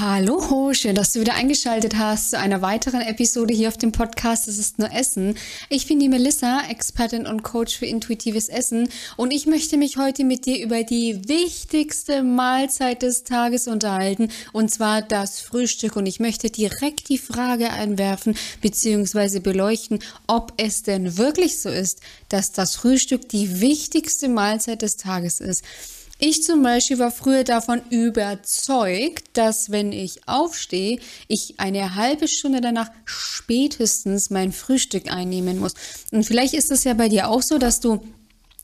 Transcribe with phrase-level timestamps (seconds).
[0.00, 4.46] Hallo, schön, dass du wieder eingeschaltet hast zu einer weiteren Episode hier auf dem Podcast
[4.46, 5.36] Es ist nur Essen.
[5.70, 10.22] Ich bin die Melissa, Expertin und Coach für intuitives Essen und ich möchte mich heute
[10.22, 16.20] mit dir über die wichtigste Mahlzeit des Tages unterhalten und zwar das Frühstück und ich
[16.20, 19.40] möchte direkt die Frage einwerfen bzw.
[19.40, 25.40] beleuchten, ob es denn wirklich so ist, dass das Frühstück die wichtigste Mahlzeit des Tages
[25.40, 25.64] ist.
[26.20, 30.98] Ich zum Beispiel war früher davon überzeugt, dass wenn ich aufstehe,
[31.28, 35.74] ich eine halbe Stunde danach spätestens mein Frühstück einnehmen muss.
[36.10, 38.00] Und vielleicht ist es ja bei dir auch so, dass du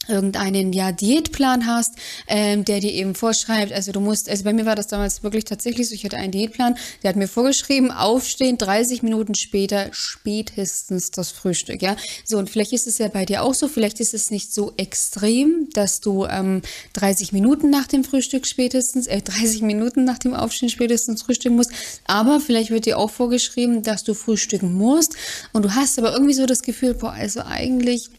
[0.09, 1.95] irgendeinen ja Diätplan hast,
[2.27, 5.45] ähm, der dir eben vorschreibt, also du musst, also bei mir war das damals wirklich
[5.45, 11.11] tatsächlich so, ich hatte einen Diätplan, der hat mir vorgeschrieben, aufstehen, 30 Minuten später spätestens
[11.11, 11.97] das Frühstück, ja.
[12.25, 14.73] So, und vielleicht ist es ja bei dir auch so, vielleicht ist es nicht so
[14.77, 16.63] extrem, dass du ähm,
[16.95, 21.73] 30 Minuten nach dem Frühstück spätestens, äh, 30 Minuten nach dem Aufstehen spätestens frühstücken musst,
[22.07, 25.15] aber vielleicht wird dir auch vorgeschrieben, dass du frühstücken musst
[25.53, 28.11] und du hast aber irgendwie so das Gefühl, boah, also eigentlich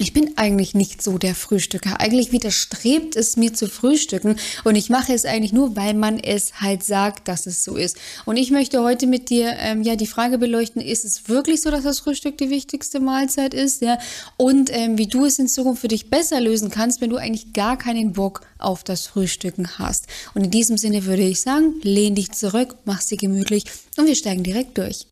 [0.00, 2.00] ich bin eigentlich nicht so der Frühstücker.
[2.00, 6.54] Eigentlich widerstrebt es mir zu frühstücken und ich mache es eigentlich nur, weil man es
[6.60, 7.98] halt sagt, dass es so ist.
[8.24, 11.70] Und ich möchte heute mit dir ähm, ja die Frage beleuchten: Ist es wirklich so,
[11.70, 13.82] dass das Frühstück die wichtigste Mahlzeit ist?
[13.82, 13.98] Ja,
[14.38, 17.52] und ähm, wie du es in Zukunft für dich besser lösen kannst, wenn du eigentlich
[17.52, 20.06] gar keinen Bock auf das Frühstücken hast.
[20.34, 23.64] Und in diesem Sinne würde ich sagen: Lehn dich zurück, mach sie gemütlich
[23.98, 25.06] und wir steigen direkt durch.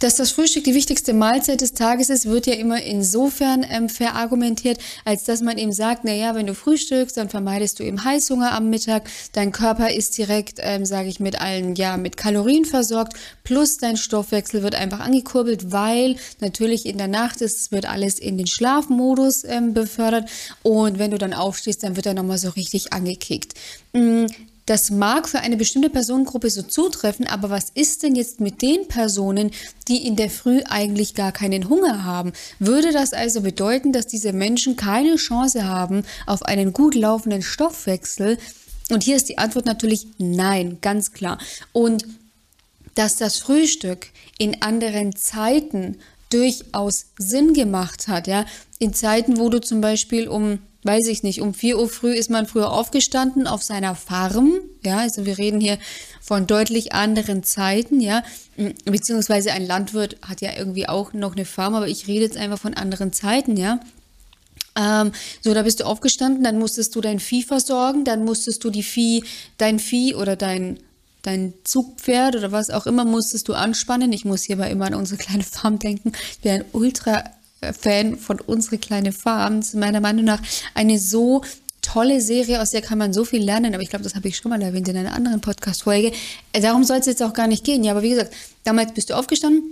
[0.00, 4.78] Dass das Frühstück die wichtigste Mahlzeit des Tages ist, wird ja immer insofern ähm, verargumentiert,
[5.04, 8.52] als dass man eben sagt, na ja, wenn du frühstückst, dann vermeidest du eben Heißhunger
[8.52, 13.14] am Mittag, dein Körper ist direkt, ähm, sage ich, mit allen, ja, mit Kalorien versorgt,
[13.42, 18.38] plus dein Stoffwechsel wird einfach angekurbelt, weil natürlich in der Nacht ist, wird alles in
[18.38, 20.30] den Schlafmodus ähm, befördert.
[20.62, 23.54] Und wenn du dann aufstehst, dann wird er nochmal so richtig angekickt.
[23.92, 24.26] Mm,
[24.68, 28.86] das mag für eine bestimmte Personengruppe so zutreffen, aber was ist denn jetzt mit den
[28.86, 29.50] Personen,
[29.88, 32.34] die in der Früh eigentlich gar keinen Hunger haben?
[32.58, 38.36] Würde das also bedeuten, dass diese Menschen keine Chance haben auf einen gut laufenden Stoffwechsel?
[38.90, 41.38] Und hier ist die Antwort natürlich nein, ganz klar.
[41.72, 42.04] Und
[42.94, 45.96] dass das Frühstück in anderen Zeiten
[46.28, 48.44] durchaus Sinn gemacht hat, ja,
[48.78, 52.30] in Zeiten, wo du zum Beispiel um weiß ich nicht, um 4 Uhr früh ist
[52.30, 54.52] man früher aufgestanden auf seiner Farm.
[54.84, 55.78] Ja, also wir reden hier
[56.20, 58.22] von deutlich anderen Zeiten, ja.
[58.84, 62.58] Beziehungsweise ein Landwirt hat ja irgendwie auch noch eine Farm, aber ich rede jetzt einfach
[62.58, 63.80] von anderen Zeiten, ja.
[64.78, 65.12] Ähm,
[65.42, 68.84] so, da bist du aufgestanden, dann musstest du dein Vieh versorgen, dann musstest du die
[68.84, 69.24] Vieh,
[69.56, 70.78] dein Vieh oder dein
[71.22, 74.12] dein Zugpferd oder was auch immer musstest du anspannen.
[74.12, 76.12] Ich muss hierbei immer an unsere kleine Farm denken.
[76.32, 77.24] Ich bin ein ultra
[77.60, 79.60] Fan von Unsere kleine Farm.
[79.60, 80.40] Das ist meiner Meinung nach
[80.74, 81.42] eine so
[81.82, 84.36] tolle Serie, aus der kann man so viel lernen, aber ich glaube, das habe ich
[84.36, 86.12] schon mal erwähnt in einer anderen Podcast-Folge.
[86.52, 87.82] Äh, darum soll es jetzt auch gar nicht gehen.
[87.82, 89.62] Ja, aber wie gesagt, damals bist du aufgestanden,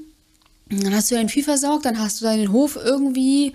[0.70, 3.52] dann hast du dein Vieh versorgt, dann hast du deinen Hof irgendwie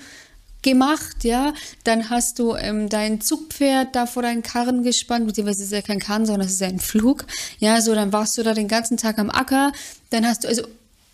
[0.61, 1.53] gemacht, ja.
[1.83, 5.99] Dann hast du ähm, dein Zugpferd da vor deinen Karren gespannt, beziehungsweise ist ja kein
[5.99, 7.25] Karren, sondern es ist ja ein Flug.
[7.59, 9.71] Ja, so, dann warst du da den ganzen Tag am Acker.
[10.11, 10.63] Dann hast du, also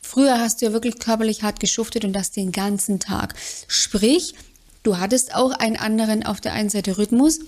[0.07, 3.35] Früher hast du ja wirklich körperlich hart geschuftet und das den ganzen Tag.
[3.67, 4.35] Sprich,
[4.81, 7.41] du hattest auch einen anderen auf der einen Seite Rhythmus,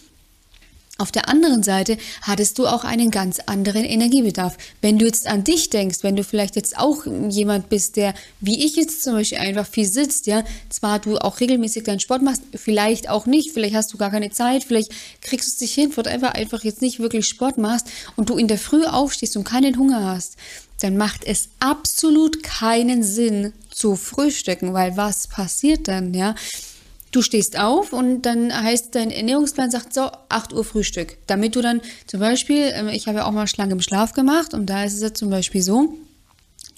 [0.99, 4.57] auf der anderen Seite hattest du auch einen ganz anderen Energiebedarf.
[4.81, 8.65] Wenn du jetzt an dich denkst, wenn du vielleicht jetzt auch jemand bist, der, wie
[8.65, 12.41] ich jetzt zum Beispiel, einfach viel sitzt, ja, zwar du auch regelmäßig deinen Sport machst,
[12.53, 15.95] vielleicht auch nicht, vielleicht hast du gar keine Zeit, vielleicht kriegst du es dich hin,
[15.95, 19.77] whatever, einfach jetzt nicht wirklich Sport machst und du in der Früh aufstehst und keinen
[19.77, 20.35] Hunger hast,
[20.81, 26.35] dann macht es absolut keinen Sinn zu frühstücken, weil was passiert dann, ja?
[27.11, 31.61] Du stehst auf und dann heißt dein Ernährungsplan sagt so 8 Uhr Frühstück, damit du
[31.61, 34.83] dann zum Beispiel, ähm, ich habe ja auch mal schlank im Schlaf gemacht und da
[34.83, 35.93] ist es ja zum Beispiel so,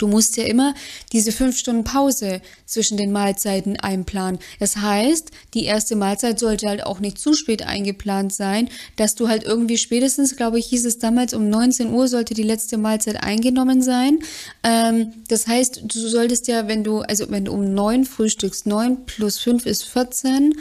[0.01, 0.73] Du musst ja immer
[1.11, 4.39] diese fünf Stunden Pause zwischen den Mahlzeiten einplanen.
[4.59, 9.27] Das heißt, die erste Mahlzeit sollte halt auch nicht zu spät eingeplant sein, dass du
[9.27, 13.21] halt irgendwie spätestens, glaube ich, hieß es damals um 19 Uhr sollte die letzte Mahlzeit
[13.21, 14.19] eingenommen sein.
[14.63, 19.05] Ähm, das heißt, du solltest ja, wenn du, also wenn du um 9 frühstückst, 9
[19.05, 20.55] plus 5 ist 14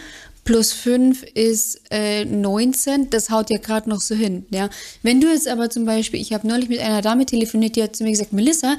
[0.44, 4.69] plus 5 ist äh, 19, das haut ja gerade noch so hin, ja.
[5.02, 7.94] Wenn du jetzt aber zum Beispiel, ich habe neulich mit einer Dame telefoniert, die hat
[7.94, 8.76] zu mir gesagt, Melissa,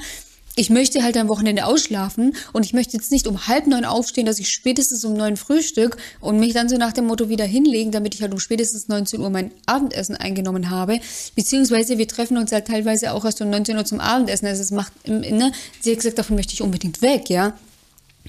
[0.54, 4.26] ich möchte halt am Wochenende ausschlafen und ich möchte jetzt nicht um halb neun aufstehen,
[4.26, 7.90] dass ich spätestens um neun Frühstück und mich dann so nach dem Motto wieder hinlegen,
[7.90, 11.00] damit ich halt um spätestens 19 Uhr mein Abendessen eingenommen habe.
[11.34, 14.46] Beziehungsweise wir treffen uns halt teilweise auch erst um 19 Uhr zum Abendessen.
[14.46, 17.54] Also es macht, ne, sie hat gesagt, davon möchte ich unbedingt weg, ja.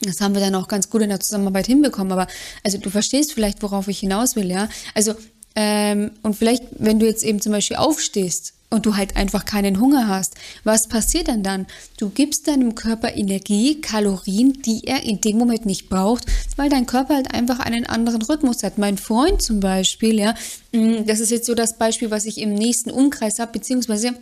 [0.01, 2.11] Das haben wir dann auch ganz gut in der Zusammenarbeit hinbekommen.
[2.11, 2.27] Aber
[2.63, 4.69] also du verstehst vielleicht, worauf ich hinaus will, ja.
[4.95, 5.13] Also
[5.55, 9.79] ähm, und vielleicht, wenn du jetzt eben zum Beispiel aufstehst und du halt einfach keinen
[9.79, 10.33] Hunger hast,
[10.63, 11.67] was passiert dann dann?
[11.97, 16.25] Du gibst deinem Körper Energie, Kalorien, die er in dem Moment nicht braucht,
[16.55, 18.79] weil dein Körper halt einfach einen anderen Rhythmus hat.
[18.79, 20.33] Mein Freund zum Beispiel, ja,
[20.71, 24.15] mm, das ist jetzt so das Beispiel, was ich im nächsten Umkreis habe, beziehungsweise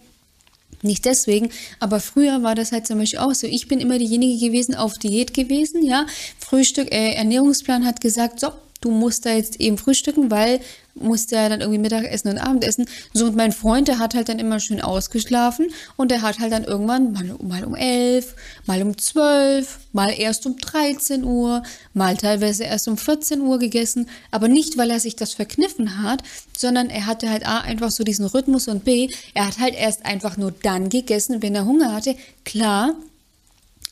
[0.81, 1.49] nicht deswegen,
[1.79, 3.47] aber früher war das halt zum Beispiel auch so.
[3.47, 6.05] Ich bin immer diejenige gewesen, auf Diät gewesen, ja.
[6.39, 8.49] Frühstück, äh, Ernährungsplan hat gesagt, so,
[8.81, 10.59] du musst da jetzt eben frühstücken, weil
[10.95, 12.85] musste ja dann irgendwie Mittagessen und Abendessen.
[13.13, 16.51] So, und mein Freund, der hat halt dann immer schön ausgeschlafen und der hat halt
[16.51, 18.35] dann irgendwann mal, mal um elf,
[18.65, 24.07] mal um zwölf, mal erst um 13 Uhr, mal teilweise erst um 14 Uhr gegessen.
[24.31, 26.23] Aber nicht, weil er sich das verkniffen hat,
[26.57, 30.05] sondern er hatte halt A, einfach so diesen Rhythmus und B, er hat halt erst
[30.05, 32.15] einfach nur dann gegessen, wenn er Hunger hatte.
[32.45, 32.95] Klar,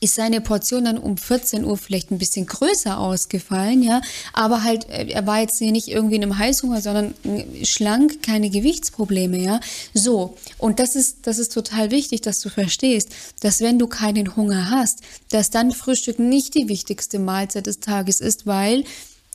[0.00, 4.00] ist seine Portion dann um 14 Uhr vielleicht ein bisschen größer ausgefallen, ja.
[4.32, 8.22] Aber halt, äh, er war jetzt hier nicht irgendwie in einem Heißhunger, sondern äh, schlank,
[8.22, 9.60] keine Gewichtsprobleme, ja.
[9.92, 10.36] So.
[10.56, 13.10] Und das ist, das ist total wichtig, dass du verstehst,
[13.40, 18.20] dass wenn du keinen Hunger hast, dass dann Frühstück nicht die wichtigste Mahlzeit des Tages
[18.20, 18.84] ist, weil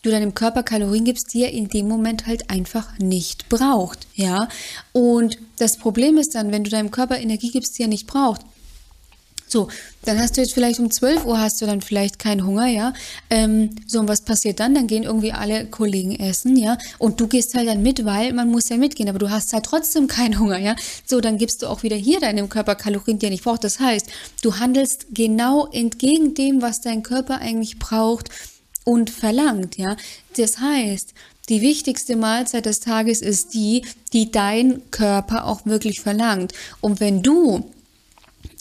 [0.02, 4.50] du deinem Körper Kalorien gibst, die er in dem Moment halt einfach nicht braucht, ja.
[4.94, 8.42] Und das Problem ist dann, wenn du deinem Körper Energie gibst, die er nicht braucht,
[9.48, 9.68] so,
[10.04, 12.94] dann hast du jetzt vielleicht um 12 Uhr hast du dann vielleicht keinen Hunger, ja.
[13.30, 14.74] Ähm, so, und was passiert dann?
[14.74, 16.78] Dann gehen irgendwie alle Kollegen essen, ja.
[16.98, 19.66] Und du gehst halt dann mit, weil man muss ja mitgehen, aber du hast halt
[19.66, 20.76] trotzdem keinen Hunger, ja.
[21.06, 23.64] So, dann gibst du auch wieder hier deinem Körper Kalorien, die er nicht braucht.
[23.64, 24.08] Das heißt,
[24.42, 28.30] du handelst genau entgegen dem, was dein Körper eigentlich braucht
[28.84, 29.96] und verlangt, ja.
[30.38, 31.14] Das heißt,
[31.50, 33.84] die wichtigste Mahlzeit des Tages ist die,
[34.14, 36.54] die dein Körper auch wirklich verlangt.
[36.82, 37.72] Und wenn du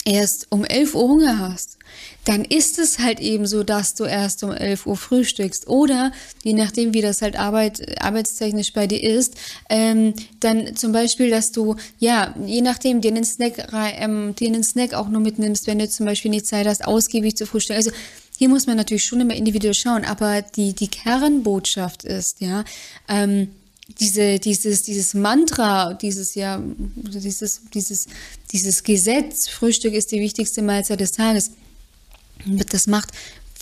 [0.04, 1.78] erst um 11 Uhr Hunger hast,
[2.24, 5.68] dann ist es halt eben so, dass du erst um 11 Uhr frühstückst.
[5.68, 6.12] Oder,
[6.42, 9.34] je nachdem, wie das halt arbeit, arbeitstechnisch bei dir ist,
[9.68, 14.64] ähm, dann zum Beispiel, dass du, ja, je nachdem, dir einen Snack, ähm, dir einen
[14.64, 17.76] Snack auch nur mitnimmst, wenn du zum Beispiel nicht Zeit hast, ausgiebig zu frühstücken.
[17.76, 17.90] Also,
[18.36, 22.64] hier muss man natürlich schon immer individuell schauen, aber die, die Kernbotschaft ist, ja,
[23.08, 23.48] ähm,
[23.88, 26.60] diese, dieses, dieses Mantra, dieses ja,
[26.96, 28.06] dieses, dieses,
[28.50, 31.50] dieses Gesetz, Frühstück ist die wichtigste Mahlzeit des Tages,
[32.46, 33.10] das macht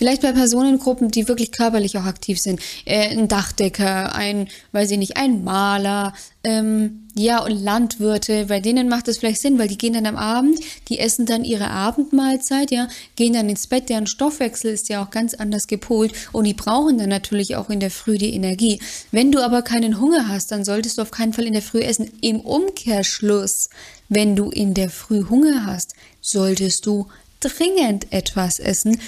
[0.02, 2.58] Vielleicht bei Personengruppen, die wirklich körperlich auch aktiv sind.
[2.86, 6.12] Äh, ein Dachdecker, ein, weiß ich nicht, ein Maler,
[6.42, 10.16] ähm, ja, und Landwirte, bei denen macht das vielleicht Sinn, weil die gehen dann am
[10.16, 10.58] Abend,
[10.88, 15.10] die essen dann ihre Abendmahlzeit, ja, gehen dann ins Bett, deren Stoffwechsel ist ja auch
[15.10, 18.80] ganz anders gepolt und die brauchen dann natürlich auch in der Früh die Energie.
[19.12, 21.78] Wenn du aber keinen Hunger hast, dann solltest du auf keinen Fall in der Früh
[21.78, 22.10] essen.
[22.22, 23.70] Im Umkehrschluss,
[24.08, 27.06] wenn du in der Früh Hunger hast, solltest du
[27.38, 28.98] dringend etwas essen,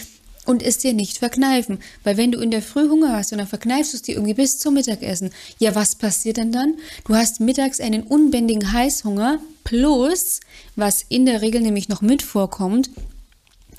[0.45, 1.79] und es dir nicht verkneifen.
[2.03, 4.35] Weil wenn du in der Früh Hunger hast und dann verkneifst du es dir irgendwie
[4.35, 6.75] bis zum Mittagessen, ja, was passiert denn dann?
[7.07, 10.41] Du hast mittags einen unbändigen Heißhunger plus,
[10.77, 12.91] was in der Regel nämlich noch mit vorkommt,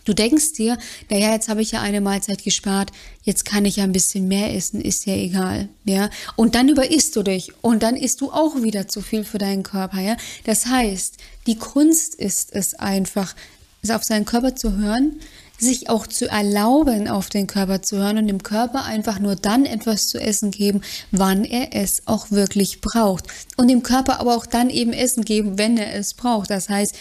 [0.05, 0.77] Du denkst dir,
[1.09, 2.91] naja, jetzt habe ich ja eine Mahlzeit gespart,
[3.23, 6.11] jetzt kann ich ja ein bisschen mehr essen, ist ja egal, ja.
[6.35, 9.63] Und dann überisst du dich und dann isst du auch wieder zu viel für deinen
[9.63, 10.15] Körper, ja.
[10.43, 11.17] Das heißt,
[11.47, 13.35] die Kunst ist es einfach,
[13.89, 15.19] auf seinen Körper zu hören,
[15.57, 19.65] sich auch zu erlauben, auf den Körper zu hören und dem Körper einfach nur dann
[19.65, 20.81] etwas zu essen geben,
[21.11, 23.25] wann er es auch wirklich braucht.
[23.57, 26.49] Und dem Körper aber auch dann eben Essen geben, wenn er es braucht.
[26.49, 26.95] Das heißt,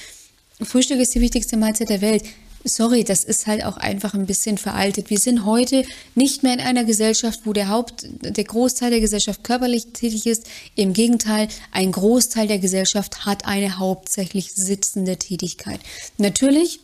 [0.63, 2.25] Frühstück ist die wichtigste Mahlzeit der Welt.
[2.67, 5.11] Sorry, das ist halt auch einfach ein bisschen veraltet.
[5.11, 5.85] Wir sind heute
[6.15, 10.47] nicht mehr in einer Gesellschaft, wo der Haupt, der Großteil der Gesellschaft körperlich tätig ist.
[10.75, 15.81] Im Gegenteil, ein Großteil der Gesellschaft hat eine hauptsächlich sitzende Tätigkeit.
[16.17, 16.81] Natürlich,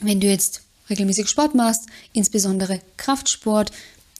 [0.00, 3.70] wenn du jetzt regelmäßig Sport machst, insbesondere Kraftsport,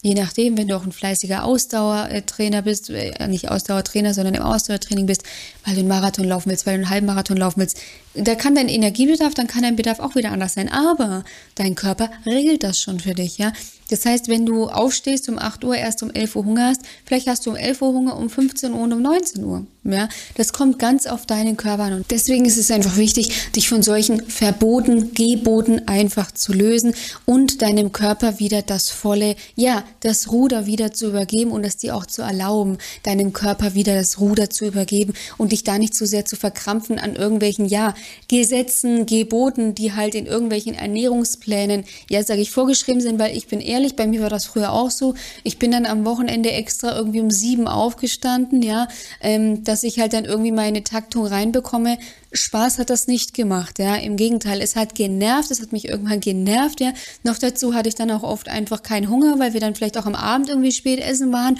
[0.02, 5.06] je nachdem, wenn du auch ein fleißiger Ausdauertrainer bist, äh, nicht Ausdauertrainer, sondern im Ausdauertraining
[5.06, 5.22] bist,
[5.64, 7.78] weil du einen Marathon laufen willst, weil du einen halben Marathon laufen willst,
[8.14, 10.70] da kann dein Energiebedarf, dann kann dein Bedarf auch wieder anders sein.
[10.70, 13.52] Aber dein Körper regelt das schon für dich, ja.
[13.90, 17.28] Das heißt, wenn du aufstehst um 8 Uhr, erst um 11 Uhr Hunger hast, vielleicht
[17.28, 19.66] hast du um 11 Uhr Hunger, um 15 Uhr und um 19 Uhr.
[19.88, 21.92] Ja, das kommt ganz auf deinen Körper an.
[21.92, 26.92] Und deswegen ist es einfach wichtig, dich von solchen Verboten, Geboten einfach zu lösen
[27.24, 31.94] und deinem Körper wieder das volle, ja, das Ruder wieder zu übergeben und es dir
[31.94, 36.04] auch zu erlauben, deinem Körper wieder das Ruder zu übergeben und dich da nicht zu
[36.04, 37.94] so sehr zu verkrampfen an irgendwelchen, ja,
[38.28, 43.60] Gesetzen, Geboten, die halt in irgendwelchen Ernährungsplänen, ja, sage ich, vorgeschrieben sind, weil ich bin
[43.60, 45.14] eher ehrlich, bei mir war das früher auch so.
[45.44, 48.88] Ich bin dann am Wochenende extra irgendwie um sieben aufgestanden, ja,
[49.20, 51.98] ähm, dass ich halt dann irgendwie meine Taktung reinbekomme.
[52.32, 53.96] Spaß hat das nicht gemacht, ja.
[53.96, 56.92] Im Gegenteil, es hat genervt, es hat mich irgendwann genervt, ja.
[57.22, 60.06] Noch dazu hatte ich dann auch oft einfach keinen Hunger, weil wir dann vielleicht auch
[60.06, 61.58] am Abend irgendwie spät essen waren.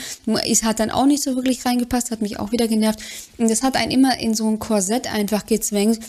[0.48, 3.00] Es hat dann auch nicht so wirklich reingepasst, hat mich auch wieder genervt.
[3.36, 6.00] Und das hat einen immer in so ein Korsett einfach gezwängt.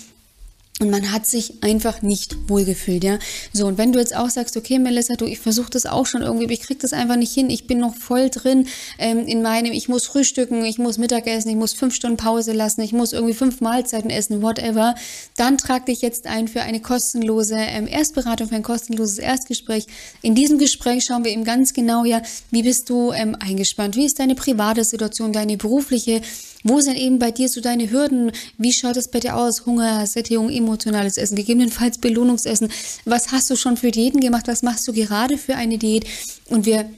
[0.80, 3.18] Und man hat sich einfach nicht wohlgefühlt, ja.
[3.52, 6.22] So, und wenn du jetzt auch sagst, okay, Melissa, du, ich versuche das auch schon
[6.22, 8.68] irgendwie, aber ich krieg das einfach nicht hin, ich bin noch voll drin
[9.00, 12.82] ähm, in meinem, ich muss frühstücken, ich muss Mittagessen, ich muss fünf Stunden Pause lassen,
[12.82, 14.94] ich muss irgendwie fünf Mahlzeiten essen, whatever,
[15.36, 19.88] dann trag dich jetzt ein für eine kostenlose ähm, Erstberatung, für ein kostenloses Erstgespräch.
[20.22, 24.06] In diesem Gespräch schauen wir eben ganz genau, ja, wie bist du ähm, eingespannt, wie
[24.06, 26.22] ist deine private Situation, deine berufliche,
[26.64, 28.32] wo sind eben bei dir so deine Hürden?
[28.58, 29.66] Wie schaut es bei dir aus?
[29.66, 32.70] Hunger, Sättigung, emotionales Essen, gegebenenfalls Belohnungsessen.
[33.06, 34.48] Was hast du schon für Diäten gemacht?
[34.48, 36.06] Was machst du gerade für eine Diät?
[36.50, 36.90] Und wir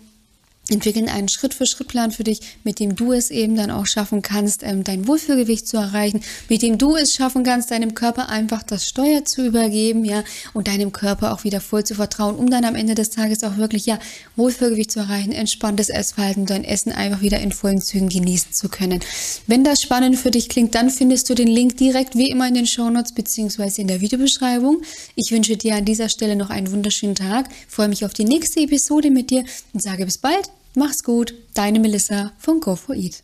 [0.72, 4.84] entwickeln einen Schritt-für-Schritt-Plan für dich, mit dem du es eben dann auch schaffen kannst, ähm,
[4.84, 9.26] dein Wohlfühlgewicht zu erreichen, mit dem du es schaffen kannst, deinem Körper einfach das Steuer
[9.26, 10.24] zu übergeben, ja,
[10.54, 13.58] und deinem Körper auch wieder voll zu vertrauen, um dann am Ende des Tages auch
[13.58, 14.00] wirklich, ja,
[14.36, 19.00] Wohlfühlgewicht zu erreichen, entspanntes Essverhalten, dein Essen einfach wieder in vollen Zügen genießen zu können.
[19.48, 22.54] Wenn das spannend für dich klingt, dann findest du den Link direkt wie immer in
[22.54, 24.82] den Shownotes beziehungsweise in der Videobeschreibung.
[25.16, 28.62] Ich wünsche dir an dieser Stelle noch einen wunderschönen Tag, freue mich auf die nächste
[28.62, 30.59] Episode mit dir und sage bis bald.
[30.76, 33.18] Mach's gut, deine Melissa von Go4Eat.